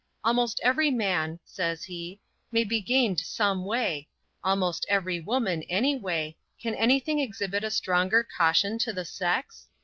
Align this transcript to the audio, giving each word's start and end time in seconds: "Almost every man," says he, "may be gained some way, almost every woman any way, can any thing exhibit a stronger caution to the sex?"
"Almost 0.23 0.59
every 0.63 0.89
man," 0.89 1.39
says 1.45 1.83
he, 1.83 2.19
"may 2.51 2.63
be 2.63 2.81
gained 2.81 3.19
some 3.19 3.65
way, 3.65 4.07
almost 4.43 4.83
every 4.89 5.19
woman 5.19 5.61
any 5.69 5.95
way, 5.95 6.37
can 6.59 6.73
any 6.73 6.99
thing 6.99 7.19
exhibit 7.19 7.63
a 7.63 7.69
stronger 7.69 8.23
caution 8.23 8.79
to 8.79 8.93
the 8.93 9.05
sex?" 9.05 9.67